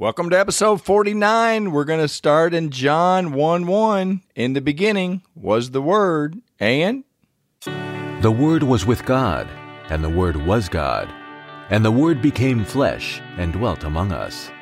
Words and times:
Welcome 0.00 0.30
to 0.30 0.38
episode 0.38 0.80
49. 0.80 1.72
We're 1.72 1.82
going 1.82 1.98
to 1.98 2.06
start 2.06 2.54
in 2.54 2.70
John 2.70 3.32
1 3.32 3.66
1. 3.66 4.22
In 4.36 4.52
the 4.52 4.60
beginning 4.60 5.22
was 5.34 5.72
the 5.72 5.82
Word, 5.82 6.36
and 6.60 7.02
The 7.64 8.30
Word 8.30 8.62
was 8.62 8.86
with 8.86 9.04
God, 9.04 9.48
and 9.90 10.04
the 10.04 10.08
Word 10.08 10.36
was 10.36 10.68
God. 10.68 11.12
And 11.70 11.84
the 11.84 11.90
Word 11.90 12.22
became 12.22 12.64
flesh 12.64 13.20
and 13.38 13.52
dwelt 13.52 13.82
among 13.82 14.12
us. 14.12 14.52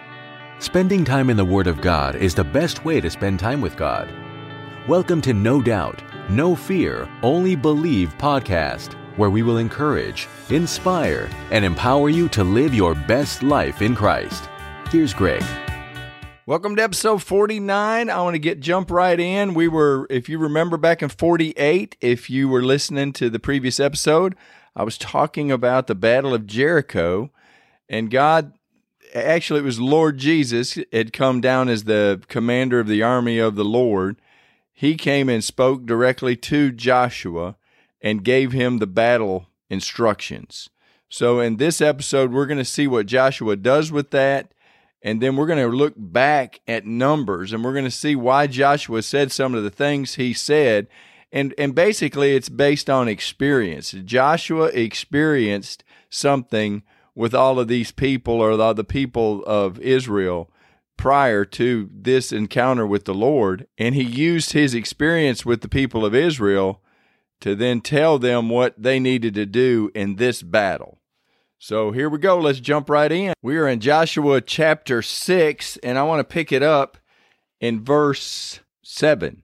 Spending 0.58 1.04
time 1.04 1.28
in 1.28 1.36
the 1.36 1.44
Word 1.44 1.66
of 1.66 1.82
God 1.82 2.16
is 2.16 2.34
the 2.34 2.42
best 2.42 2.86
way 2.86 3.02
to 3.02 3.10
spend 3.10 3.38
time 3.38 3.60
with 3.60 3.76
God. 3.76 4.10
Welcome 4.88 5.20
to 5.20 5.34
No 5.34 5.60
Doubt, 5.60 6.02
No 6.30 6.56
Fear, 6.56 7.06
Only 7.22 7.56
Believe 7.56 8.16
podcast, 8.16 8.94
where 9.18 9.28
we 9.28 9.42
will 9.42 9.58
encourage, 9.58 10.28
inspire, 10.48 11.28
and 11.50 11.62
empower 11.62 12.08
you 12.08 12.26
to 12.30 12.42
live 12.42 12.72
your 12.72 12.94
best 12.94 13.42
life 13.42 13.82
in 13.82 13.94
Christ. 13.94 14.48
Here's 14.96 15.12
Greg. 15.12 15.44
welcome 16.46 16.74
to 16.74 16.82
episode 16.82 17.22
49. 17.22 18.08
I 18.08 18.22
want 18.22 18.32
to 18.32 18.38
get 18.38 18.60
jump 18.60 18.90
right 18.90 19.20
in. 19.20 19.52
We 19.52 19.68
were, 19.68 20.06
if 20.08 20.30
you 20.30 20.38
remember 20.38 20.78
back 20.78 21.02
in 21.02 21.10
48, 21.10 21.98
if 22.00 22.30
you 22.30 22.48
were 22.48 22.62
listening 22.62 23.12
to 23.12 23.28
the 23.28 23.38
previous 23.38 23.78
episode, 23.78 24.34
I 24.74 24.84
was 24.84 24.96
talking 24.96 25.52
about 25.52 25.86
the 25.86 25.94
Battle 25.94 26.32
of 26.32 26.46
Jericho, 26.46 27.30
and 27.90 28.10
God 28.10 28.54
actually, 29.14 29.60
it 29.60 29.64
was 29.64 29.78
Lord 29.78 30.16
Jesus 30.16 30.78
had 30.90 31.12
come 31.12 31.42
down 31.42 31.68
as 31.68 31.84
the 31.84 32.22
commander 32.28 32.80
of 32.80 32.88
the 32.88 33.02
army 33.02 33.38
of 33.38 33.54
the 33.54 33.66
Lord. 33.66 34.16
He 34.72 34.94
came 34.94 35.28
and 35.28 35.44
spoke 35.44 35.84
directly 35.84 36.36
to 36.36 36.72
Joshua 36.72 37.56
and 38.00 38.24
gave 38.24 38.52
him 38.52 38.78
the 38.78 38.86
battle 38.86 39.48
instructions. 39.68 40.70
So, 41.10 41.38
in 41.38 41.58
this 41.58 41.82
episode, 41.82 42.32
we're 42.32 42.46
going 42.46 42.56
to 42.56 42.64
see 42.64 42.86
what 42.86 43.04
Joshua 43.04 43.56
does 43.56 43.92
with 43.92 44.10
that. 44.12 44.52
And 45.06 45.20
then 45.20 45.36
we're 45.36 45.46
going 45.46 45.60
to 45.60 45.76
look 45.76 45.94
back 45.96 46.58
at 46.66 46.84
numbers 46.84 47.52
and 47.52 47.62
we're 47.62 47.74
going 47.74 47.84
to 47.84 47.92
see 47.92 48.16
why 48.16 48.48
Joshua 48.48 49.02
said 49.02 49.30
some 49.30 49.54
of 49.54 49.62
the 49.62 49.70
things 49.70 50.16
he 50.16 50.32
said. 50.32 50.88
And, 51.30 51.54
and 51.56 51.76
basically, 51.76 52.34
it's 52.34 52.48
based 52.48 52.90
on 52.90 53.06
experience. 53.06 53.92
Joshua 53.92 54.64
experienced 54.64 55.84
something 56.10 56.82
with 57.14 57.36
all 57.36 57.60
of 57.60 57.68
these 57.68 57.92
people 57.92 58.40
or 58.40 58.56
the, 58.56 58.72
the 58.72 58.82
people 58.82 59.44
of 59.44 59.78
Israel 59.78 60.50
prior 60.96 61.44
to 61.44 61.88
this 61.92 62.32
encounter 62.32 62.84
with 62.84 63.04
the 63.04 63.14
Lord. 63.14 63.68
And 63.78 63.94
he 63.94 64.02
used 64.02 64.54
his 64.54 64.74
experience 64.74 65.46
with 65.46 65.60
the 65.60 65.68
people 65.68 66.04
of 66.04 66.16
Israel 66.16 66.82
to 67.42 67.54
then 67.54 67.80
tell 67.80 68.18
them 68.18 68.48
what 68.48 68.74
they 68.76 68.98
needed 68.98 69.34
to 69.34 69.46
do 69.46 69.88
in 69.94 70.16
this 70.16 70.42
battle. 70.42 70.98
So 71.58 71.90
here 71.90 72.10
we 72.10 72.18
go. 72.18 72.38
Let's 72.38 72.60
jump 72.60 72.90
right 72.90 73.10
in. 73.10 73.32
We 73.42 73.56
are 73.56 73.66
in 73.66 73.80
Joshua 73.80 74.42
chapter 74.42 75.00
6, 75.00 75.78
and 75.78 75.98
I 75.98 76.02
want 76.02 76.20
to 76.20 76.24
pick 76.34 76.52
it 76.52 76.62
up 76.62 76.98
in 77.60 77.82
verse 77.82 78.60
7. 78.82 79.42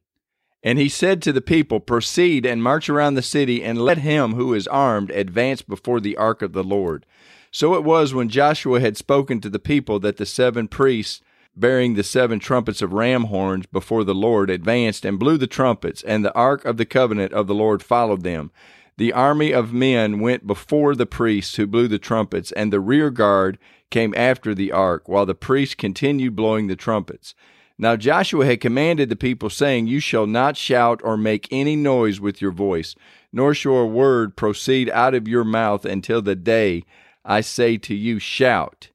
And 0.62 0.78
he 0.78 0.90
said 0.90 1.22
to 1.22 1.33
the 1.33 1.40
people, 1.40 1.80
Proceed 1.80 2.44
and 2.44 2.62
march 2.62 2.90
around 2.90 3.14
the 3.14 3.22
city, 3.22 3.64
and 3.64 3.80
let 3.80 3.98
him 3.98 4.34
who 4.34 4.52
is 4.52 4.68
armed 4.68 5.10
advance 5.10 5.62
before 5.62 6.00
the 6.00 6.16
ark 6.18 6.42
of 6.42 6.52
the 6.52 6.62
Lord. 6.62 7.06
So 7.50 7.74
it 7.74 7.83
was 7.83 8.12
when 8.12 8.28
Joshua 8.28 8.78
had 8.80 8.98
spoken 8.98 9.40
to 9.40 9.48
the 9.48 9.58
people 9.58 9.98
that 10.00 10.18
the 10.18 10.27
seven 10.27 10.68
priests, 10.68 11.22
bearing 11.56 11.94
the 11.94 12.05
seven 12.05 12.38
trumpets 12.38 12.83
of 12.83 12.92
ram 12.92 13.24
horns 13.24 13.64
before 13.66 14.05
the 14.05 14.14
Lord, 14.14 14.50
advanced 14.50 15.06
and 15.06 15.18
blew 15.18 15.38
the 15.38 15.46
trumpets, 15.46 16.02
and 16.02 16.22
the 16.22 16.34
ark 16.34 16.66
of 16.66 16.77
the 16.77 16.86
covenant 16.86 17.33
of 17.33 17.46
the 17.46 17.55
Lord 17.55 17.83
followed 17.83 18.22
them. 18.22 18.50
The 18.98 19.12
army 19.12 19.53
of 19.53 19.73
men 19.73 20.21
went 20.21 20.47
before 20.47 20.95
the 20.95 21.07
priests 21.07 21.57
who 21.57 21.67
blew 21.67 21.89
the 21.89 21.98
trumpets, 21.98 22.53
and 22.53 22.73
the 22.73 22.81
rear 22.81 23.11
guard 23.11 23.59
came 23.91 24.15
after 24.17 24.55
the 24.55 24.73
ark, 24.73 25.09
while 25.09 25.27
the 25.27 25.35
priests 25.35 25.75
continued 25.75 26.37
blowing 26.37 26.67
the 26.67 26.77
trumpets. 26.77 27.35
Now 27.79 27.97
Joshua 27.97 28.45
had 28.45 28.61
commanded 28.61 29.09
the 29.09 29.17
people, 29.17 29.51
saying, 29.51 29.87
You 29.87 30.01
shall 30.01 30.27
not 30.27 30.57
shout 30.57 31.01
or 31.03 31.17
make 31.17 31.48
any 31.51 31.75
noise 31.75 32.20
with 32.20 32.43
your 32.43 32.53
voice, 32.53 32.95
nor 33.33 33.55
shall 33.55 33.79
a 33.79 33.86
word 33.86 34.36
proceed 34.36 34.91
out 34.91 35.14
of 35.14 35.27
your 35.27 35.45
mouth 35.45 35.85
until 35.85 36.20
the 36.20 36.36
day 36.36 36.85
I 37.25 37.41
say 37.41 37.79
to 37.79 37.95
you, 37.95 38.19
Shout, 38.19 38.91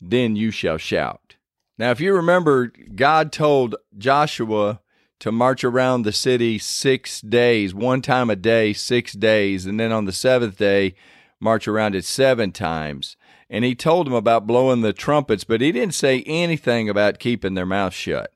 then 0.00 0.36
you 0.36 0.50
shall 0.50 0.78
shout. 0.78 1.36
Now, 1.78 1.90
if 1.90 2.00
you 2.00 2.14
remember, 2.14 2.72
God 2.94 3.32
told 3.32 3.74
Joshua 3.98 4.80
to 5.22 5.30
march 5.30 5.62
around 5.62 6.02
the 6.02 6.10
city 6.10 6.58
six 6.58 7.20
days, 7.20 7.72
one 7.72 8.02
time 8.02 8.28
a 8.28 8.34
day, 8.34 8.72
six 8.72 9.12
days, 9.12 9.66
and 9.66 9.78
then 9.78 9.92
on 9.92 10.04
the 10.04 10.12
seventh 10.12 10.58
day, 10.58 10.96
march 11.38 11.68
around 11.68 11.94
it 11.94 12.04
seven 12.04 12.50
times. 12.50 13.16
And 13.48 13.64
he 13.64 13.76
told 13.76 14.08
them 14.08 14.14
about 14.14 14.48
blowing 14.48 14.80
the 14.80 14.92
trumpets, 14.92 15.44
but 15.44 15.60
he 15.60 15.70
didn't 15.70 15.94
say 15.94 16.24
anything 16.26 16.88
about 16.88 17.20
keeping 17.20 17.54
their 17.54 17.64
mouth 17.64 17.94
shut. 17.94 18.32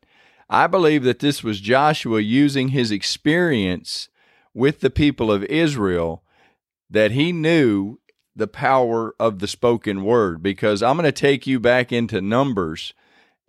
I 0.49 0.69
believe 0.69 1.03
that 1.03 1.19
this 1.19 1.43
was 1.43 1.59
Joshua 1.59 2.21
using 2.21 2.69
his 2.69 2.93
experience 2.93 4.09
with 4.55 4.79
the 4.79 4.89
people 4.89 5.33
of 5.33 5.43
Israel 5.47 6.23
that 6.89 7.11
he 7.11 7.33
knew 7.33 7.99
the 8.37 8.47
power 8.47 9.13
of 9.19 9.41
the 9.41 9.49
spoken 9.49 10.05
word 10.05 10.41
because 10.41 10.85
I'm 10.85 10.97
going 10.97 11.05
to 11.05 11.11
take 11.11 11.49
you 11.49 11.59
back 11.59 11.91
into 11.91 12.21
Numbers 12.21 12.95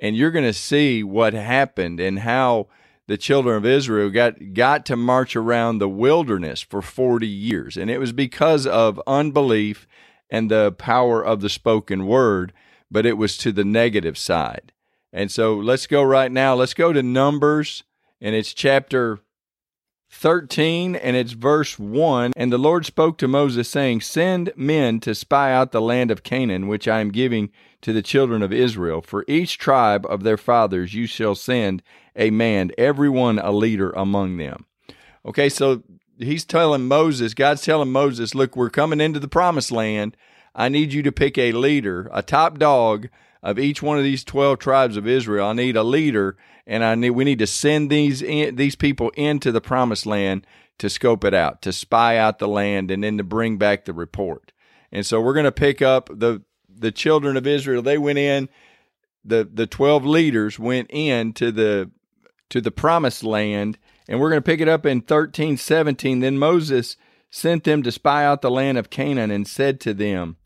and 0.02 0.16
you're 0.16 0.32
going 0.32 0.44
to 0.44 0.54
see 0.54 1.04
what 1.04 1.36
happened 1.36 2.00
and 2.00 2.18
how 2.18 2.70
the 3.08 3.18
children 3.18 3.56
of 3.56 3.66
Israel 3.66 4.10
got 4.10 4.54
got 4.54 4.86
to 4.88 4.96
march 4.96 5.36
around 5.36 5.78
the 5.78 5.90
wilderness 5.90 6.62
for 6.62 6.82
40 6.82 7.28
years. 7.28 7.78
And 7.78 7.90
it 7.90 8.00
was 8.00 8.12
because 8.12 8.68
of 8.68 9.02
unbelief 9.08 9.88
and 10.30 10.52
the 10.52 10.74
power 10.74 11.24
of 11.24 11.42
the 11.42 11.50
spoken 11.50 12.06
word 12.06 12.54
but 12.90 13.06
it 13.06 13.18
was 13.18 13.38
to 13.38 13.52
the 13.52 13.66
negative 13.66 14.18
side. 14.18 14.72
And 15.12 15.32
so 15.32 15.56
let's 15.56 15.88
go 15.88 16.04
right 16.04 16.32
now. 16.32 16.56
Let's 16.56 16.74
go 16.74 16.94
to 16.94 17.04
numbers 17.04 17.84
and 18.22 18.36
it's 18.36 18.54
chapter 18.54 19.20
13 20.10 20.96
and 20.96 21.16
it's 21.16 21.34
verse 21.34 21.78
1 21.78 22.32
and 22.36 22.52
the 22.52 22.58
lord 22.58 22.86
spoke 22.86 23.18
to 23.18 23.28
moses 23.28 23.70
saying 23.70 24.00
send 24.00 24.52
men 24.56 25.00
to 25.02 25.14
spy 25.14 25.52
out 25.52 25.72
the 25.72 25.82
land 25.82 26.10
of 26.10 26.24
canaan 26.24 26.68
which 26.68 26.88
i 26.88 27.02
am 27.02 27.12
giving 27.12 27.52
to 27.82 27.94
the 27.94 28.02
children 28.02 28.42
of 28.42 28.52
israel. 28.52 29.02
For 29.02 29.24
each 29.28 29.58
tribe 29.58 30.06
of 30.10 30.24
their 30.24 30.38
fathers 30.38 30.94
you 30.94 31.06
shall 31.06 31.36
send 31.36 31.84
a 32.16 32.32
man 32.32 32.72
every 32.78 33.10
one 33.10 33.40
a 33.40 33.52
leader 33.52 33.92
among 33.92 34.38
them. 34.38 34.66
Okay 35.26 35.50
so 35.50 35.84
he's 36.18 36.46
telling 36.46 36.88
moses 36.88 37.34
god's 37.34 37.62
telling 37.62 37.92
moses 37.92 38.34
look 38.34 38.56
we're 38.56 38.70
coming 38.70 39.02
into 39.02 39.20
the 39.20 39.28
promised 39.28 39.72
land. 39.72 40.18
I 40.56 40.70
need 40.70 40.92
you 40.92 41.04
to 41.04 41.12
pick 41.12 41.38
a 41.38 41.52
leader 41.52 42.10
a 42.12 42.24
top 42.24 42.58
dog 42.58 43.10
of 43.44 43.60
each 43.60 43.82
one 43.84 43.98
of 43.98 44.04
these 44.04 44.24
12 44.24 44.58
tribes 44.58 44.98
of 44.98 45.08
Israel. 45.08 45.48
I 45.48 45.54
need 45.54 45.78
a 45.78 45.84
leader 45.84 46.36
and 46.68 46.84
I 46.84 46.94
need 46.96 47.12
we 47.12 47.24
need 47.24 47.40
to 47.40 47.48
send 47.48 47.90
these 47.90 48.22
in, 48.22 48.56
these 48.56 48.76
people 48.76 49.10
into 49.16 49.52
the 49.52 49.62
promised 49.62 50.06
land 50.06 50.46
to 50.78 50.90
scope 50.90 51.24
it 51.24 51.34
out, 51.34 51.64
to 51.64 51.74
spy 51.74 52.18
out 52.18 52.38
the 52.38 52.48
land 52.48 52.92
and 52.92 53.04
then 53.04 53.18
to 53.18 53.24
bring 53.24 53.58
back 53.58 53.86
the 53.86 53.94
report. 53.94 54.52
And 54.92 55.06
so 55.06 55.20
we're 55.20 55.34
going 55.34 55.46
to 55.46 55.52
pick 55.52 55.82
up 55.82 56.10
the 56.14 56.44
the 56.70 56.92
children 56.92 57.38
of 57.38 57.48
Israel. 57.48 57.82
They 57.82 57.98
went 57.98 58.20
in 58.20 58.50
the 59.26 59.50
the 59.52 59.66
12 59.66 60.06
leaders 60.06 60.60
went 60.60 60.90
in 60.92 61.34
to 61.34 61.52
the 61.52 61.90
to 62.50 62.62
the 62.62 62.72
promised 62.72 63.24
land 63.24 63.78
and 64.08 64.20
we're 64.20 64.30
going 64.30 64.42
to 64.42 64.46
pick 64.46 64.62
it 64.62 64.70
up 64.70 64.86
in 64.86 65.02
thirteen 65.02 65.58
seventeen. 65.58 66.20
then 66.20 66.38
Moses 66.38 66.96
sent 67.30 67.66
them 67.66 67.84
to 67.84 67.92
spy 67.92 68.24
out 68.24 68.42
the 68.42 68.52
land 68.52 68.78
of 68.78 68.90
Canaan 68.90 69.32
and 69.32 69.48
said 69.48 69.80
to 69.82 69.94
them 69.94 70.38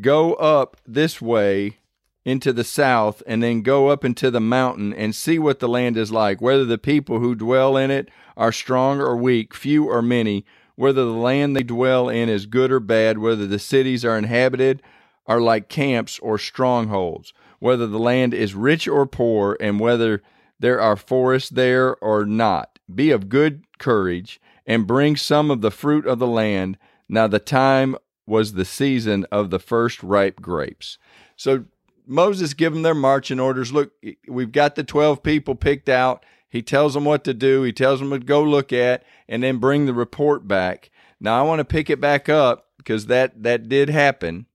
go 0.00 0.34
up 0.34 0.76
this 0.86 1.20
way 1.20 1.78
into 2.26 2.52
the 2.52 2.64
south 2.64 3.22
and 3.24 3.40
then 3.40 3.62
go 3.62 3.86
up 3.86 4.04
into 4.04 4.32
the 4.32 4.40
mountain 4.40 4.92
and 4.92 5.14
see 5.14 5.38
what 5.38 5.60
the 5.60 5.68
land 5.68 5.96
is 5.96 6.10
like, 6.10 6.40
whether 6.40 6.64
the 6.64 6.76
people 6.76 7.20
who 7.20 7.36
dwell 7.36 7.76
in 7.76 7.88
it 7.88 8.10
are 8.36 8.50
strong 8.50 9.00
or 9.00 9.16
weak, 9.16 9.54
few 9.54 9.88
or 9.88 10.02
many, 10.02 10.44
whether 10.74 11.04
the 11.04 11.12
land 11.12 11.54
they 11.54 11.62
dwell 11.62 12.08
in 12.08 12.28
is 12.28 12.44
good 12.44 12.72
or 12.72 12.80
bad, 12.80 13.18
whether 13.18 13.46
the 13.46 13.60
cities 13.60 14.04
are 14.04 14.18
inhabited 14.18 14.82
are 15.26 15.40
like 15.40 15.68
camps 15.68 16.18
or 16.18 16.36
strongholds, 16.36 17.32
whether 17.60 17.86
the 17.86 17.98
land 17.98 18.34
is 18.34 18.56
rich 18.56 18.88
or 18.88 19.06
poor, 19.06 19.56
and 19.60 19.78
whether 19.78 20.20
there 20.58 20.80
are 20.80 20.96
forests 20.96 21.50
there 21.50 21.96
or 21.96 22.26
not. 22.26 22.80
Be 22.92 23.12
of 23.12 23.28
good 23.28 23.64
courage 23.78 24.40
and 24.66 24.86
bring 24.86 25.14
some 25.14 25.48
of 25.48 25.60
the 25.60 25.70
fruit 25.70 26.06
of 26.06 26.18
the 26.18 26.26
land. 26.26 26.76
Now 27.08 27.28
the 27.28 27.38
time 27.38 27.94
was 28.26 28.54
the 28.54 28.64
season 28.64 29.24
of 29.30 29.50
the 29.50 29.60
first 29.60 30.02
ripe 30.02 30.40
grapes. 30.40 30.98
So 31.36 31.66
Moses 32.06 32.54
give 32.54 32.72
them 32.72 32.82
their 32.82 32.94
marching 32.94 33.40
orders. 33.40 33.72
Look, 33.72 33.92
we've 34.28 34.52
got 34.52 34.74
the 34.74 34.84
12 34.84 35.22
people 35.22 35.54
picked 35.54 35.88
out. 35.88 36.24
He 36.48 36.62
tells 36.62 36.94
them 36.94 37.04
what 37.04 37.24
to 37.24 37.34
do. 37.34 37.62
He 37.62 37.72
tells 37.72 38.00
them 38.00 38.10
to 38.10 38.18
go 38.18 38.42
look 38.42 38.72
at 38.72 39.04
and 39.28 39.42
then 39.42 39.58
bring 39.58 39.86
the 39.86 39.94
report 39.94 40.46
back. 40.46 40.90
Now 41.20 41.38
I 41.38 41.42
want 41.42 41.58
to 41.60 41.64
pick 41.64 41.90
it 41.90 42.00
back 42.00 42.28
up 42.28 42.68
because 42.78 43.06
that 43.06 43.42
that 43.42 43.68
did 43.68 43.88
happen. 43.88 44.46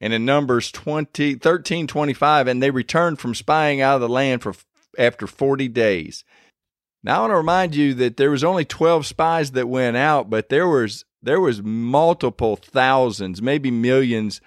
And 0.00 0.12
in 0.12 0.24
Numbers 0.24 0.70
20 0.70 1.36
13 1.36 1.86
25 1.86 2.46
and 2.46 2.62
they 2.62 2.70
returned 2.70 3.18
from 3.18 3.34
spying 3.34 3.80
out 3.80 3.96
of 3.96 4.00
the 4.00 4.08
land 4.08 4.42
for 4.42 4.54
after 4.98 5.26
40 5.26 5.68
days. 5.68 6.24
Now 7.02 7.18
I 7.18 7.20
want 7.20 7.30
to 7.30 7.36
remind 7.36 7.74
you 7.74 7.94
that 7.94 8.16
there 8.16 8.30
was 8.30 8.44
only 8.44 8.64
12 8.64 9.06
spies 9.06 9.52
that 9.52 9.68
went 9.68 9.96
out, 9.96 10.28
but 10.28 10.50
there 10.50 10.68
was 10.68 11.04
there 11.22 11.40
was 11.40 11.62
multiple 11.62 12.56
thousands, 12.56 13.42
maybe 13.42 13.70
millions 13.70 14.40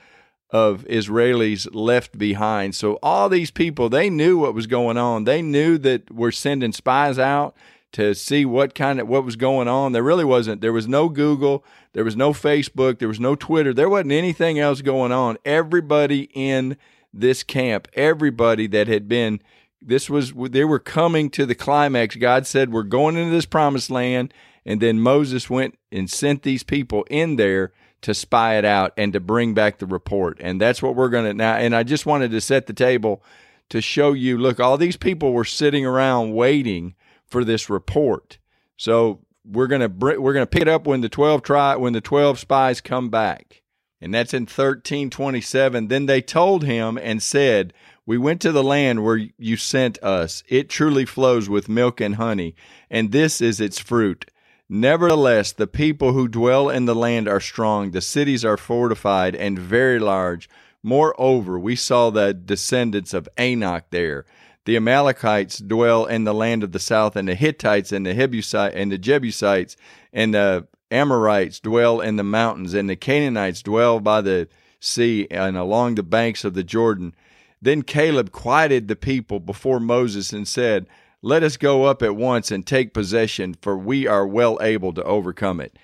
of 0.53 0.85
Israelis 0.85 1.67
left 1.73 2.17
behind. 2.17 2.75
So 2.75 2.99
all 3.01 3.27
these 3.27 3.49
people, 3.49 3.89
they 3.89 4.09
knew 4.09 4.37
what 4.37 4.53
was 4.53 4.67
going 4.67 4.97
on. 4.97 5.23
They 5.23 5.41
knew 5.41 5.79
that 5.79 6.11
we're 6.11 6.31
sending 6.31 6.71
spies 6.71 7.17
out 7.17 7.55
to 7.93 8.13
see 8.13 8.45
what 8.45 8.75
kind 8.75 8.99
of 8.99 9.07
what 9.07 9.25
was 9.25 9.35
going 9.35 9.67
on. 9.67 9.91
There 9.91 10.03
really 10.03 10.23
wasn't. 10.23 10.61
There 10.61 10.71
was 10.71 10.87
no 10.87 11.09
Google, 11.09 11.65
there 11.93 12.03
was 12.03 12.15
no 12.15 12.33
Facebook, 12.33 12.99
there 12.99 13.07
was 13.07 13.19
no 13.19 13.35
Twitter. 13.35 13.73
There 13.73 13.89
wasn't 13.89 14.11
anything 14.11 14.59
else 14.59 14.81
going 14.81 15.11
on. 15.11 15.37
Everybody 15.43 16.29
in 16.33 16.77
this 17.11 17.43
camp, 17.43 17.87
everybody 17.93 18.67
that 18.67 18.87
had 18.87 19.07
been 19.09 19.41
this 19.85 20.09
was 20.09 20.33
they 20.33 20.63
were 20.63 20.79
coming 20.79 21.29
to 21.31 21.45
the 21.45 21.55
climax. 21.55 22.15
God 22.15 22.47
said, 22.47 22.71
"We're 22.71 22.83
going 22.83 23.17
into 23.17 23.31
this 23.31 23.45
promised 23.45 23.91
land." 23.91 24.33
And 24.65 24.79
then 24.79 25.01
Moses 25.01 25.49
went 25.49 25.77
and 25.91 26.09
sent 26.09 26.43
these 26.43 26.63
people 26.63 27.05
in 27.09 27.35
there 27.35 27.73
to 28.03 28.13
spy 28.13 28.57
it 28.57 28.65
out 28.65 28.93
and 28.97 29.13
to 29.13 29.19
bring 29.19 29.53
back 29.53 29.79
the 29.79 29.85
report. 29.85 30.37
And 30.39 30.61
that's 30.61 30.81
what 30.81 30.95
we're 30.95 31.09
going 31.09 31.25
to 31.25 31.33
now. 31.33 31.55
And 31.55 31.75
I 31.75 31.83
just 31.83 32.05
wanted 32.05 32.31
to 32.31 32.41
set 32.41 32.67
the 32.67 32.73
table 32.73 33.23
to 33.69 33.81
show 33.81 34.13
you 34.13 34.37
look, 34.37 34.59
all 34.59 34.77
these 34.77 34.97
people 34.97 35.33
were 35.33 35.45
sitting 35.45 35.85
around 35.85 36.33
waiting 36.33 36.95
for 37.25 37.43
this 37.43 37.69
report. 37.69 38.37
So 38.77 39.21
we're 39.45 39.67
going 39.67 39.81
to 39.81 39.87
we're 39.87 40.33
going 40.33 40.45
to 40.45 40.49
pick 40.49 40.61
it 40.61 40.67
up 40.67 40.85
when 40.85 41.01
the 41.01 41.09
12 41.09 41.41
try 41.41 41.75
when 41.75 41.93
the 41.93 42.01
12 42.01 42.39
spies 42.39 42.81
come 42.81 43.09
back. 43.09 43.61
And 43.99 44.13
that's 44.13 44.33
in 44.33 44.43
1327. 44.43 45.87
Then 45.87 46.07
they 46.07 46.21
told 46.21 46.65
him 46.65 46.97
and 46.97 47.23
said, 47.23 47.73
We 48.05 48.17
went 48.17 48.41
to 48.41 48.51
the 48.51 48.63
land 48.63 49.03
where 49.03 49.29
you 49.37 49.55
sent 49.55 49.97
us. 50.03 50.43
It 50.49 50.69
truly 50.69 51.05
flows 51.05 51.47
with 51.47 51.69
milk 51.69 52.01
and 52.01 52.15
honey, 52.15 52.53
and 52.89 53.13
this 53.13 53.39
is 53.39 53.61
its 53.61 53.79
fruit. 53.79 54.29
Nevertheless, 54.69 55.51
the 55.51 55.67
people 55.67 56.13
who 56.13 56.27
dwell 56.27 56.69
in 56.69 56.85
the 56.85 56.95
land 56.95 57.27
are 57.27 57.39
strong, 57.39 57.91
the 57.91 58.01
cities 58.01 58.45
are 58.45 58.57
fortified 58.57 59.35
and 59.35 59.59
very 59.59 59.99
large. 59.99 60.49
Moreover, 60.81 61.59
we 61.59 61.75
saw 61.75 62.09
the 62.09 62.33
descendants 62.33 63.13
of 63.13 63.29
Anak 63.37 63.89
there. 63.89 64.25
The 64.65 64.77
Amalekites 64.77 65.57
dwell 65.57 66.05
in 66.05 66.23
the 66.23 66.33
land 66.33 66.63
of 66.63 66.71
the 66.71 66.79
south, 66.79 67.15
and 67.15 67.27
the 67.27 67.35
Hittites 67.35 67.91
and 67.91 68.05
the 68.05 68.13
Jebusite 68.13 68.73
and 68.73 68.91
the 68.91 68.97
Jebusites 68.97 69.75
and 70.13 70.33
the 70.33 70.67
Amorites 70.89 71.59
dwell 71.59 71.99
in 71.99 72.15
the 72.15 72.23
mountains, 72.23 72.73
and 72.73 72.89
the 72.89 72.95
Canaanites 72.95 73.61
dwell 73.61 73.99
by 73.99 74.21
the 74.21 74.47
sea 74.79 75.27
and 75.29 75.57
along 75.57 75.95
the 75.95 76.03
banks 76.03 76.43
of 76.45 76.53
the 76.53 76.63
Jordan. 76.63 77.13
Then 77.61 77.81
Caleb 77.81 78.31
quieted 78.31 78.87
the 78.87 78.95
people 78.95 79.39
before 79.39 79.79
Moses 79.79 80.31
and 80.33 80.47
said, 80.47 80.87
let 81.23 81.41
us 81.41 81.55
go 81.55 81.85
up 81.85 82.03
at 82.03 82.17
once 82.17 82.51
and 82.51 82.67
take 82.67 82.93
possession, 82.93 83.55
for 83.61 83.77
we 83.77 84.05
are 84.05 84.27
well 84.27 84.59
able 84.61 84.93
to 84.93 85.03
overcome 85.03 85.61
it. 85.61 85.79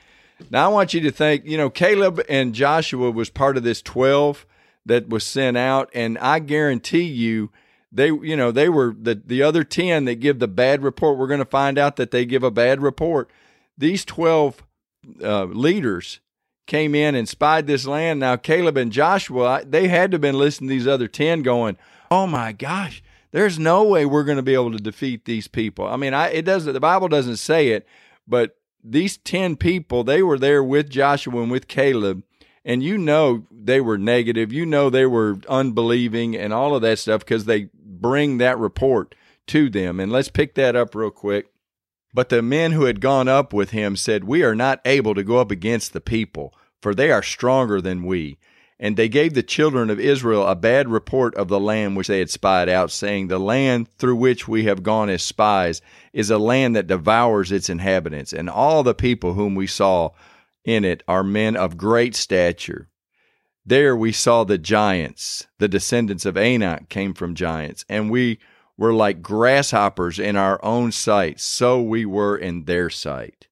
Now, 0.51 0.65
I 0.65 0.67
want 0.73 0.93
you 0.93 0.99
to 1.01 1.11
think, 1.11 1.45
you 1.45 1.57
know, 1.57 1.69
Caleb 1.69 2.21
and 2.29 2.53
Joshua 2.53 3.09
was 3.09 3.29
part 3.29 3.57
of 3.57 3.63
this 3.63 3.81
12 3.81 4.45
that 4.85 5.07
was 5.07 5.23
sent 5.23 5.57
out, 5.57 5.89
and 5.93 6.17
I 6.17 6.39
guarantee 6.39 7.03
you, 7.03 7.51
they, 7.91 8.07
you 8.07 8.35
know, 8.35 8.51
they 8.51 8.67
were 8.67 8.93
the, 8.99 9.15
the 9.15 9.41
other 9.41 9.63
10 9.63 10.05
that 10.05 10.15
give 10.15 10.39
the 10.39 10.47
bad 10.47 10.83
report. 10.83 11.17
We're 11.17 11.27
going 11.27 11.39
to 11.39 11.45
find 11.45 11.77
out 11.77 11.95
that 11.95 12.11
they 12.11 12.25
give 12.25 12.43
a 12.43 12.51
bad 12.51 12.81
report. 12.81 13.31
These 13.77 14.05
12 14.05 14.61
uh, 15.23 15.45
leaders 15.45 16.19
came 16.67 16.93
in 16.93 17.15
and 17.15 17.27
spied 17.27 17.65
this 17.65 17.87
land. 17.87 18.19
Now, 18.19 18.35
Caleb 18.35 18.77
and 18.77 18.91
Joshua, 18.91 19.63
they 19.65 19.87
had 19.87 20.11
to 20.11 20.15
have 20.15 20.21
been 20.21 20.37
listening 20.37 20.69
to 20.69 20.75
these 20.75 20.87
other 20.87 21.07
10 21.07 21.43
going, 21.43 21.77
oh 22.11 22.27
my 22.27 22.51
gosh, 22.51 23.01
there's 23.31 23.59
no 23.59 23.83
way 23.83 24.05
we're 24.05 24.23
going 24.23 24.37
to 24.37 24.43
be 24.43 24.53
able 24.53 24.71
to 24.71 24.77
defeat 24.77 25.25
these 25.25 25.47
people. 25.47 25.85
I 25.85 25.95
mean, 25.95 26.13
I, 26.13 26.29
it 26.29 26.43
doesn't. 26.43 26.73
The 26.73 26.79
Bible 26.79 27.07
doesn't 27.07 27.37
say 27.37 27.69
it, 27.69 27.87
but 28.27 28.57
these 28.83 29.17
ten 29.17 29.55
people, 29.55 30.03
they 30.03 30.23
were 30.23 30.39
there 30.39 30.63
with 30.63 30.89
Joshua 30.89 31.41
and 31.41 31.51
with 31.51 31.67
Caleb, 31.67 32.23
and 32.65 32.81
you 32.81 32.97
know 32.97 33.45
they 33.51 33.81
were 33.81 33.97
negative. 33.97 34.51
You 34.51 34.65
know 34.65 34.89
they 34.89 35.05
were 35.05 35.39
unbelieving 35.47 36.35
and 36.35 36.53
all 36.53 36.75
of 36.75 36.81
that 36.81 36.99
stuff 36.99 37.21
because 37.21 37.45
they 37.45 37.69
bring 37.73 38.37
that 38.37 38.57
report 38.57 39.15
to 39.47 39.69
them. 39.69 39.99
And 39.99 40.11
let's 40.11 40.29
pick 40.29 40.55
that 40.55 40.75
up 40.75 40.95
real 40.95 41.11
quick. 41.11 41.47
But 42.13 42.29
the 42.29 42.41
men 42.41 42.71
who 42.71 42.85
had 42.85 43.01
gone 43.01 43.27
up 43.27 43.53
with 43.53 43.71
him 43.71 43.95
said, 43.95 44.23
We 44.23 44.43
are 44.43 44.55
not 44.55 44.81
able 44.85 45.13
to 45.13 45.23
go 45.23 45.37
up 45.37 45.51
against 45.51 45.93
the 45.93 46.01
people, 46.01 46.53
for 46.81 46.95
they 46.95 47.11
are 47.11 47.21
stronger 47.21 47.81
than 47.81 48.03
we. 48.03 48.37
And 48.79 48.95
they 48.95 49.09
gave 49.09 49.33
the 49.33 49.43
children 49.43 49.89
of 49.89 49.99
Israel 49.99 50.47
a 50.47 50.55
bad 50.55 50.87
report 50.87 51.35
of 51.35 51.49
the 51.49 51.59
land 51.59 51.97
which 51.97 52.07
they 52.07 52.19
had 52.19 52.29
spied 52.29 52.69
out, 52.69 52.91
saying, 52.91 53.27
The 53.27 53.39
land 53.39 53.89
through 53.89 54.15
which 54.15 54.47
we 54.47 54.63
have 54.63 54.83
gone 54.83 55.09
as 55.09 55.21
spies 55.21 55.81
is 56.13 56.29
a 56.29 56.37
land 56.37 56.77
that 56.77 56.87
devours 56.87 57.51
its 57.51 57.69
inhabitants, 57.69 58.31
and 58.31 58.49
all 58.49 58.83
the 58.83 58.95
people 58.95 59.33
whom 59.33 59.53
we 59.53 59.67
saw 59.67 60.11
in 60.63 60.85
it 60.85 61.03
are 61.07 61.23
men 61.23 61.57
of 61.57 61.77
great 61.77 62.15
stature. 62.15 62.87
There 63.65 63.97
we 63.97 64.13
saw 64.13 64.45
the 64.45 64.57
giants, 64.57 65.47
the 65.57 65.67
descendants 65.67 66.25
of 66.25 66.37
Anak 66.37 66.87
came 66.87 67.13
from 67.13 67.35
giants, 67.35 67.83
and 67.89 68.09
we 68.09 68.39
were 68.77 68.93
like 68.93 69.21
grasshoppers 69.21 70.19
in 70.19 70.37
our 70.37 70.63
own 70.63 70.93
sight, 70.93 71.41
so 71.41 71.81
we 71.81 72.05
were 72.05 72.37
in 72.37 72.63
their 72.63 72.89
sight. 72.89 73.47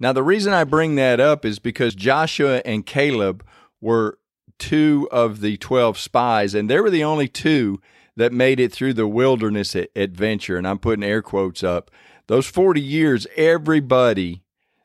Now, 0.00 0.12
the 0.12 0.24
reason 0.24 0.52
I 0.52 0.64
bring 0.64 0.96
that 0.96 1.20
up 1.20 1.44
is 1.44 1.60
because 1.60 1.94
Joshua 1.94 2.60
and 2.64 2.84
Caleb 2.84 3.46
were 3.80 4.18
two 4.58 5.08
of 5.10 5.40
the 5.40 5.56
12 5.56 5.98
spies, 5.98 6.54
and 6.54 6.68
they 6.68 6.80
were 6.80 6.90
the 6.90 7.04
only 7.04 7.28
two 7.28 7.80
that 8.16 8.32
made 8.32 8.58
it 8.58 8.72
through 8.72 8.94
the 8.94 9.06
wilderness 9.06 9.76
adventure. 9.94 10.56
And 10.56 10.66
I'm 10.66 10.78
putting 10.78 11.04
air 11.04 11.22
quotes 11.22 11.62
up. 11.62 11.90
Those 12.26 12.46
40 12.46 12.80
years, 12.80 13.26
everybody 13.36 14.42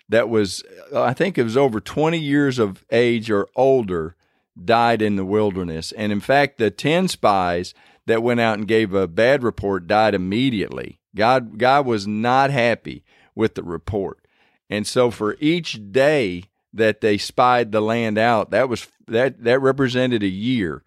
that 0.10 0.30
was, 0.30 0.64
uh, 0.94 1.02
I 1.02 1.14
think 1.14 1.38
it 1.38 1.44
was 1.44 1.58
over 1.58 1.80
20 1.80 2.18
years 2.18 2.60
of 2.60 2.86
age 2.92 3.32
or 3.32 3.48
older, 3.56 4.16
died 4.64 5.02
in 5.02 5.16
the 5.16 5.26
wilderness. 5.26 5.94
And 5.94 6.12
in 6.12 6.20
fact, 6.20 6.58
the 6.58 6.70
10 6.70 7.08
spies 7.08 7.74
that 8.06 8.22
went 8.22 8.42
out 8.42 8.58
and 8.58 8.68
gave 8.68 8.94
a 8.94 9.08
bad 9.08 9.44
report 9.44 9.88
died 9.88 10.14
immediately. 10.14 11.00
God, 11.16 11.58
God 11.58 11.86
was 11.86 12.06
not 12.06 12.52
happy 12.52 13.04
with 13.34 13.56
the 13.56 13.64
report. 13.64 14.28
And 14.70 14.86
so 14.86 15.12
for 15.12 15.38
each 15.40 15.92
day 15.92 16.44
that 16.74 17.02
they 17.02 17.18
spied 17.18 17.72
the 17.72 17.82
land 17.82 18.18
out. 18.18 18.52
That 18.52 18.70
was 18.70 18.88
that 19.08 19.44
that 19.44 19.62
represented 19.62 20.24
a 20.24 20.28
year. 20.28 20.84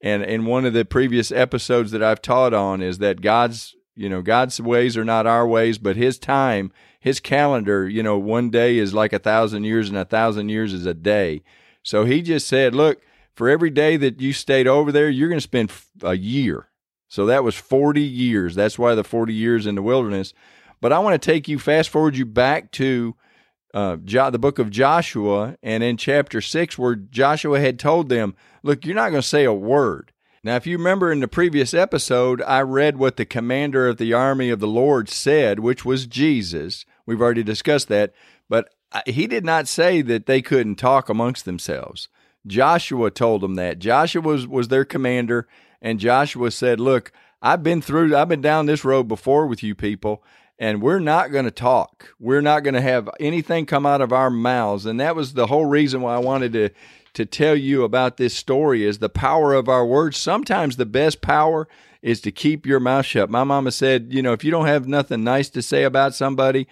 And 0.00 0.22
in 0.22 0.44
one 0.44 0.64
of 0.64 0.74
the 0.74 0.84
previous 0.84 1.32
episodes 1.32 1.90
that 1.92 2.02
I've 2.02 2.22
taught 2.22 2.52
on 2.52 2.82
is 2.82 2.98
that 2.98 3.20
God's 3.20 3.74
you 3.94 4.08
know 4.08 4.22
God's 4.22 4.60
ways 4.60 4.96
are 4.96 5.04
not 5.04 5.26
our 5.26 5.46
ways, 5.46 5.78
but 5.78 5.96
His 5.96 6.18
time, 6.18 6.72
His 7.00 7.20
calendar. 7.20 7.88
You 7.88 8.02
know, 8.02 8.18
one 8.18 8.50
day 8.50 8.78
is 8.78 8.94
like 8.94 9.12
a 9.12 9.18
thousand 9.18 9.64
years, 9.64 9.88
and 9.88 9.98
a 9.98 10.04
thousand 10.04 10.48
years 10.48 10.72
is 10.72 10.86
a 10.86 10.94
day. 10.94 11.42
So 11.82 12.04
He 12.04 12.22
just 12.22 12.46
said, 12.46 12.74
look. 12.74 13.02
For 13.34 13.48
every 13.48 13.70
day 13.70 13.96
that 13.96 14.20
you 14.20 14.32
stayed 14.32 14.68
over 14.68 14.92
there, 14.92 15.10
you're 15.10 15.28
going 15.28 15.40
to 15.40 15.42
spend 15.42 15.72
a 16.04 16.14
year. 16.14 16.68
So 17.08 17.26
that 17.26 17.44
was 17.44 17.56
40 17.56 18.00
years. 18.00 18.54
That's 18.54 18.78
why 18.78 18.94
the 18.94 19.02
40 19.02 19.34
years 19.34 19.66
in 19.66 19.74
the 19.74 19.82
wilderness. 19.82 20.34
But 20.80 20.92
I 20.92 20.98
want 20.98 21.20
to 21.20 21.24
take 21.32 21.48
you, 21.48 21.58
fast 21.58 21.90
forward 21.90 22.16
you 22.16 22.26
back 22.26 22.70
to 22.72 23.16
uh, 23.74 23.96
the 23.96 24.38
book 24.38 24.58
of 24.58 24.70
Joshua, 24.70 25.56
and 25.62 25.82
in 25.82 25.96
chapter 25.96 26.40
6, 26.40 26.78
where 26.78 26.94
Joshua 26.94 27.60
had 27.60 27.78
told 27.78 28.08
them, 28.08 28.34
Look, 28.62 28.86
you're 28.86 28.94
not 28.94 29.10
going 29.10 29.20
to 29.20 29.28
say 29.28 29.44
a 29.44 29.52
word. 29.52 30.12
Now, 30.44 30.56
if 30.56 30.66
you 30.66 30.78
remember 30.78 31.10
in 31.10 31.20
the 31.20 31.28
previous 31.28 31.74
episode, 31.74 32.40
I 32.42 32.60
read 32.60 32.98
what 32.98 33.16
the 33.16 33.24
commander 33.24 33.88
of 33.88 33.96
the 33.96 34.12
army 34.12 34.50
of 34.50 34.60
the 34.60 34.68
Lord 34.68 35.08
said, 35.08 35.58
which 35.58 35.84
was 35.84 36.06
Jesus. 36.06 36.84
We've 37.04 37.20
already 37.20 37.42
discussed 37.42 37.88
that, 37.88 38.12
but 38.48 38.68
he 39.06 39.26
did 39.26 39.44
not 39.44 39.66
say 39.66 40.02
that 40.02 40.26
they 40.26 40.40
couldn't 40.40 40.76
talk 40.76 41.08
amongst 41.08 41.44
themselves. 41.44 42.08
Joshua 42.46 43.10
told 43.10 43.40
them 43.40 43.54
that. 43.56 43.78
Joshua 43.78 44.22
was, 44.22 44.46
was 44.46 44.68
their 44.68 44.84
commander, 44.84 45.48
and 45.82 45.98
Joshua 45.98 46.50
said, 46.50 46.78
Look, 46.78 47.10
I've 47.42 47.62
been 47.62 47.82
through, 47.82 48.16
I've 48.16 48.28
been 48.28 48.40
down 48.40 48.66
this 48.66 48.84
road 48.84 49.08
before 49.08 49.46
with 49.46 49.62
you 49.62 49.74
people, 49.74 50.22
and 50.58 50.80
we're 50.82 51.00
not 51.00 51.32
going 51.32 51.44
to 51.44 51.50
talk. 51.50 52.14
We're 52.20 52.40
not 52.40 52.62
going 52.62 52.74
to 52.74 52.80
have 52.80 53.08
anything 53.18 53.66
come 53.66 53.86
out 53.86 54.00
of 54.00 54.12
our 54.12 54.30
mouths. 54.30 54.86
And 54.86 55.00
that 55.00 55.16
was 55.16 55.34
the 55.34 55.48
whole 55.48 55.66
reason 55.66 56.00
why 56.00 56.14
I 56.14 56.18
wanted 56.18 56.52
to 56.52 56.70
to 57.14 57.24
tell 57.24 57.54
you 57.54 57.84
about 57.84 58.16
this 58.16 58.34
story 58.34 58.84
is 58.84 58.98
the 58.98 59.08
power 59.08 59.54
of 59.54 59.68
our 59.68 59.86
words. 59.86 60.16
Sometimes 60.16 60.76
the 60.76 60.86
best 60.86 61.20
power 61.20 61.68
is 62.02 62.20
to 62.20 62.32
keep 62.32 62.66
your 62.66 62.80
mouth 62.80 63.06
shut. 63.06 63.30
My 63.30 63.44
mama 63.44 63.70
said, 63.70 64.08
you 64.10 64.20
know, 64.20 64.32
if 64.32 64.44
you 64.44 64.50
don't 64.50 64.66
have 64.66 64.86
nothing 64.86 65.24
nice 65.24 65.48
to 65.50 65.62
say 65.62 65.84
about 65.84 66.14
somebody, 66.14 66.66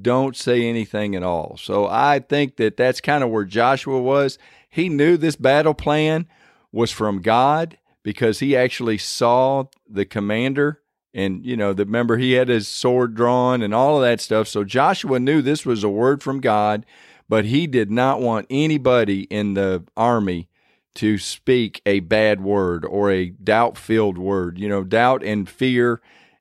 don't 0.00 0.36
say 0.36 0.64
anything 0.64 1.14
at 1.14 1.22
all. 1.22 1.56
So 1.60 1.86
I 1.86 2.20
think 2.20 2.56
that 2.56 2.76
that's 2.76 3.00
kind 3.00 3.24
of 3.24 3.30
where 3.30 3.44
Joshua 3.44 4.00
was. 4.00 4.38
He 4.70 4.88
knew 4.88 5.16
this 5.16 5.36
battle 5.36 5.74
plan 5.74 6.28
was 6.70 6.92
from 6.92 7.20
God 7.20 7.76
because 8.02 8.38
he 8.38 8.56
actually 8.56 8.98
saw 8.98 9.64
the 9.88 10.04
commander 10.04 10.80
and 11.14 11.44
you 11.44 11.56
know 11.56 11.72
the 11.72 11.84
remember 11.84 12.18
he 12.18 12.32
had 12.32 12.48
his 12.48 12.68
sword 12.68 13.14
drawn 13.14 13.62
and 13.62 13.74
all 13.74 13.96
of 13.96 14.02
that 14.02 14.20
stuff. 14.20 14.48
So 14.48 14.64
joshua 14.64 15.18
knew 15.18 15.42
this 15.42 15.66
was 15.66 15.84
a 15.84 15.88
word 15.88 16.22
from 16.22 16.40
god 16.40 16.84
but 17.28 17.44
he 17.44 17.66
did 17.66 17.90
not 17.90 18.20
want 18.20 18.46
anybody 18.48 19.22
in 19.24 19.54
the 19.54 19.84
army 19.96 20.48
to 20.94 21.18
speak 21.18 21.82
a 21.86 22.00
bad 22.00 22.40
word 22.40 22.84
or 22.84 23.10
a 23.10 23.30
doubt 23.30 23.76
filled 23.76 24.18
word 24.18 24.58
you 24.58 24.68
know 24.68 24.84
doubt 24.84 25.22
and 25.22 25.48
fear. 25.48 26.00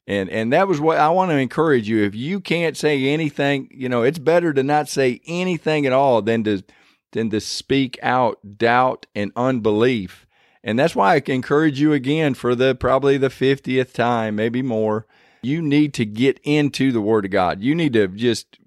And 0.09 0.29
and 0.29 0.53
that 0.53 0.69
was 0.69 0.79
what 0.79 0.97
i 0.97 1.09
want 1.09 1.31
to 1.31 1.37
encourage 1.37 1.89
you. 1.89 2.03
If 2.03 2.15
you 2.15 2.39
can't 2.39 2.77
say 2.77 3.07
anything 3.07 3.69
you 3.71 3.89
know 3.89 4.03
it's 4.03 4.19
better 4.19 4.53
to 4.53 4.63
not 4.63 4.87
say 4.89 5.21
anything 5.25 5.85
at 5.85 5.93
all 5.93 6.21
than 6.21 6.43
to 6.45 6.63
than 7.11 7.29
to 7.29 7.39
speak 7.39 7.97
out 8.01 8.57
doubt 8.57 9.05
and 9.15 9.31
unbelief 9.35 10.26
And 10.67 10.77
that's 10.77 10.97
why 10.97 11.15
I 11.15 11.21
encourage 11.27 11.79
you 11.79 11.93
again 11.93 12.33
for 12.33 12.53
the 12.53 12.75
probably 12.75 13.17
the 13.17 13.29
50th 13.29 13.93
time, 13.93 14.35
maybe 14.35 14.61
more. 14.61 15.07
You 15.41 15.61
need 15.61 15.93
to 15.93 16.03
get 16.05 16.41
into 16.43 16.91
the 16.91 16.99
Word 16.99 17.23
of 17.23 17.31
God. 17.31 17.61
You 17.61 17.73
need 17.73 17.93
to 17.93 18.09
just 18.09 18.59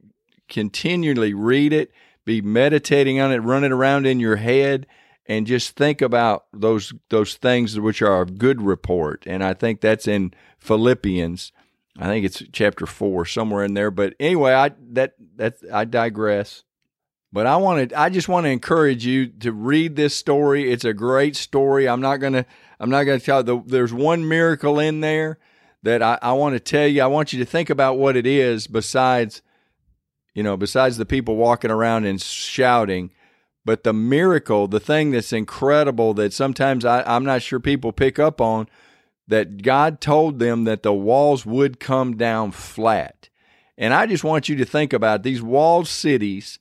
continually 0.48 1.34
read 1.34 1.74
it, 1.74 1.92
be 2.24 2.40
meditating 2.40 3.20
on 3.20 3.32
it, 3.32 3.40
run 3.40 3.64
it 3.64 3.70
around 3.70 4.06
in 4.06 4.18
your 4.18 4.36
head, 4.36 4.86
and 5.26 5.46
just 5.46 5.76
think 5.76 6.00
about 6.00 6.46
those 6.54 6.94
those 7.10 7.34
things 7.34 7.78
which 7.78 8.00
are 8.00 8.22
of 8.22 8.38
good 8.38 8.62
report. 8.62 9.24
And 9.26 9.44
I 9.44 9.52
think 9.52 9.82
that's 9.82 10.08
in 10.08 10.32
Philippians. 10.58 11.52
I 11.98 12.06
think 12.06 12.24
it's 12.24 12.42
chapter 12.50 12.86
four, 12.86 13.26
somewhere 13.26 13.62
in 13.62 13.74
there. 13.74 13.90
But 13.90 14.14
anyway, 14.18 14.54
I 14.54 14.70
that 14.92 15.16
that 15.36 15.56
I 15.70 15.84
digress. 15.84 16.64
But 17.32 17.46
I 17.46 17.56
wanted 17.56 17.92
I 17.92 18.08
just 18.08 18.28
want 18.28 18.44
to 18.44 18.50
encourage 18.50 19.06
you 19.06 19.26
to 19.26 19.52
read 19.52 19.96
this 19.96 20.14
story. 20.16 20.70
It's 20.70 20.84
a 20.84 20.92
great 20.92 21.36
story. 21.36 21.88
I'm 21.88 22.00
not 22.00 22.16
gonna 22.16 22.44
I'm 22.78 22.90
not 22.90 23.04
gonna 23.04 23.20
tell 23.20 23.42
the, 23.42 23.62
there's 23.64 23.92
one 23.92 24.26
miracle 24.26 24.78
in 24.78 25.00
there 25.00 25.38
that 25.82 26.02
I, 26.02 26.18
I 26.20 26.32
want 26.32 26.54
to 26.54 26.60
tell 26.60 26.86
you. 26.86 27.02
I 27.02 27.06
want 27.06 27.32
you 27.32 27.38
to 27.38 27.44
think 27.44 27.70
about 27.70 27.98
what 27.98 28.16
it 28.16 28.26
is 28.26 28.66
besides 28.66 29.42
you 30.34 30.42
know, 30.42 30.56
besides 30.56 30.96
the 30.96 31.06
people 31.06 31.36
walking 31.36 31.70
around 31.70 32.04
and 32.04 32.20
shouting. 32.20 33.10
But 33.64 33.84
the 33.84 33.92
miracle, 33.92 34.68
the 34.68 34.80
thing 34.80 35.10
that's 35.10 35.32
incredible 35.32 36.14
that 36.14 36.32
sometimes 36.32 36.84
I, 36.84 37.02
I'm 37.02 37.24
not 37.24 37.42
sure 37.42 37.60
people 37.60 37.92
pick 37.92 38.18
up 38.18 38.40
on, 38.40 38.68
that 39.26 39.62
God 39.62 40.00
told 40.00 40.38
them 40.38 40.64
that 40.64 40.82
the 40.82 40.92
walls 40.92 41.44
would 41.44 41.78
come 41.78 42.16
down 42.16 42.52
flat. 42.52 43.28
And 43.76 43.92
I 43.92 44.06
just 44.06 44.24
want 44.24 44.48
you 44.48 44.56
to 44.56 44.64
think 44.64 44.92
about 44.92 45.22
these 45.22 45.42
walled 45.42 45.88
cities. 45.88 46.58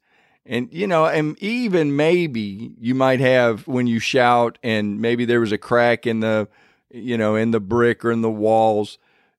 And, 0.49 0.67
you 0.71 0.87
know, 0.87 1.05
and 1.05 1.37
even 1.43 1.95
maybe 1.95 2.71
you 2.79 2.95
might 2.95 3.19
have 3.19 3.67
when 3.67 3.85
you 3.85 3.99
shout 3.99 4.57
and 4.63 4.99
maybe 4.99 5.23
there 5.23 5.39
was 5.39 5.51
a 5.51 5.59
crack 5.59 6.07
in 6.07 6.21
the, 6.21 6.47
you 6.89 7.19
know, 7.19 7.35
in 7.35 7.51
the 7.51 7.59
brick 7.59 8.03
or 8.03 8.11
in 8.11 8.21
the 8.21 8.31
walls. 8.31 8.97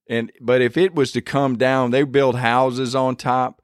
And, 0.09 0.31
but 0.40 0.62
if 0.62 0.76
it 0.76 0.95
was 0.95 1.11
to 1.12 1.21
come 1.21 1.59
down, 1.59 1.90
they 1.90 2.05
build 2.05 2.37
houses 2.37 2.95
on 2.95 3.17
top. 3.17 3.61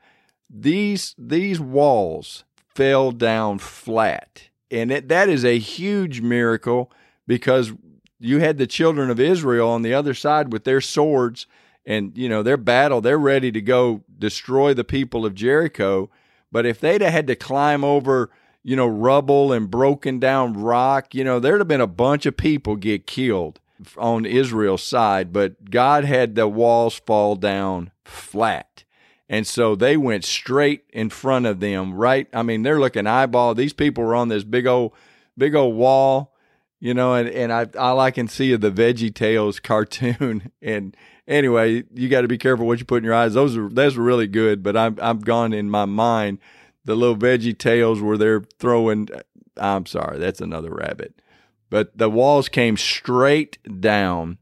These, 0.50 1.14
these 1.16 1.60
walls 1.60 2.42
fell 2.74 3.12
down 3.12 3.60
flat. 3.60 4.48
And 4.68 4.90
it, 4.90 5.08
that 5.08 5.28
is 5.28 5.44
a 5.44 5.60
huge 5.60 6.20
miracle 6.20 6.90
because 7.28 7.72
you 8.18 8.40
had 8.40 8.58
the 8.58 8.66
children 8.66 9.08
of 9.08 9.20
Israel 9.20 9.68
on 9.68 9.82
the 9.82 9.94
other 9.94 10.14
side 10.14 10.52
with 10.52 10.64
their 10.64 10.80
swords 10.80 11.46
and 11.84 12.18
you 12.18 12.28
know 12.28 12.42
their 12.42 12.56
battle 12.56 13.00
they're 13.00 13.16
ready 13.16 13.52
to 13.52 13.60
go 13.60 14.02
destroy 14.18 14.74
the 14.74 14.82
people 14.82 15.24
of 15.24 15.36
Jericho 15.36 16.10
but 16.56 16.64
if 16.64 16.80
they'd 16.80 17.02
have 17.02 17.12
had 17.12 17.26
to 17.26 17.36
climb 17.36 17.84
over 17.84 18.30
you 18.62 18.74
know 18.74 18.86
rubble 18.86 19.52
and 19.52 19.70
broken 19.70 20.18
down 20.18 20.54
rock 20.54 21.14
you 21.14 21.22
know 21.22 21.38
there'd 21.38 21.60
have 21.60 21.68
been 21.68 21.82
a 21.82 21.86
bunch 21.86 22.24
of 22.24 22.34
people 22.34 22.76
get 22.76 23.06
killed 23.06 23.60
on 23.98 24.24
Israel's 24.24 24.82
side 24.82 25.34
but 25.34 25.70
God 25.70 26.04
had 26.04 26.34
the 26.34 26.48
walls 26.48 26.94
fall 26.94 27.36
down 27.36 27.90
flat 28.06 28.84
and 29.28 29.46
so 29.46 29.74
they 29.74 29.98
went 29.98 30.24
straight 30.24 30.84
in 30.92 31.10
front 31.10 31.46
of 31.46 31.58
them, 31.58 31.94
right? 31.94 32.28
I 32.32 32.42
mean, 32.42 32.62
they're 32.62 32.78
looking 32.78 33.08
eyeball. 33.08 33.54
These 33.54 33.72
people 33.72 34.04
were 34.04 34.14
on 34.14 34.28
this 34.28 34.44
big 34.44 34.68
old, 34.68 34.92
big 35.36 35.56
old 35.56 35.74
wall, 35.74 36.32
you 36.80 36.94
know, 36.94 37.14
and, 37.14 37.28
and 37.28 37.52
I, 37.52 37.66
all 37.78 38.00
I 38.00 38.10
can 38.10 38.28
see 38.28 38.52
of 38.52 38.60
the 38.60 38.70
Veggie 38.70 39.14
Tales 39.14 39.60
cartoon. 39.60 40.50
And 40.62 40.96
anyway, 41.28 41.84
you 41.94 42.08
got 42.08 42.22
to 42.22 42.28
be 42.28 42.38
careful 42.38 42.66
what 42.66 42.80
you 42.80 42.84
put 42.84 42.98
in 42.98 43.04
your 43.04 43.14
eyes. 43.14 43.34
Those 43.34 43.56
are, 43.56 43.68
those 43.68 43.96
really 43.96 44.26
good, 44.26 44.62
but 44.62 44.76
I'm, 44.76 44.98
I'm 45.00 45.20
gone 45.20 45.52
in 45.52 45.70
my 45.70 45.84
mind. 45.84 46.38
The 46.84 46.96
little 46.96 47.16
Veggie 47.16 47.56
Tales 47.56 48.00
where 48.00 48.18
they're 48.18 48.42
throwing, 48.58 49.08
uh, 49.12 49.22
I'm 49.56 49.86
sorry, 49.86 50.18
that's 50.18 50.40
another 50.40 50.70
rabbit. 50.70 51.20
But 51.70 51.96
the 51.96 52.10
walls 52.10 52.48
came 52.48 52.76
straight 52.76 53.58
down 53.80 54.38